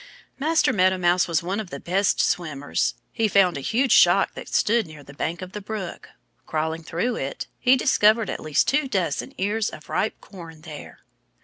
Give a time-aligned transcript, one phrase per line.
[0.39, 2.95] Master Meadow Mouse was one of the best swimmers.
[3.11, 6.09] He found a huge shock that stood near the bank of the brook.
[6.47, 11.01] Crawling through it, he discovered at least two dozen ears of ripe corn there.